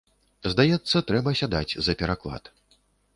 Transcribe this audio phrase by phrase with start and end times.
[0.53, 2.51] Здаецца, трэба сядаць за пераклад.